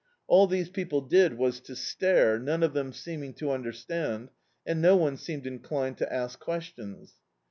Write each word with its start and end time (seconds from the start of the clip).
All 0.25 0.47
these 0.47 0.69
people 0.71 1.01
did 1.01 1.37
was 1.37 1.59
to 1.59 1.75
stare, 1.75 2.39
none 2.39 2.63
of 2.63 2.73
them 2.73 2.91
seeming 2.91 3.35
to 3.35 3.51
understand, 3.51 4.31
and 4.65 4.81
no 4.81 4.95
one 4.95 5.15
seemed 5.15 5.45
inclined 5.45 5.99
to 5.99 6.11
ask 6.11 6.39
questions. 6.39 7.13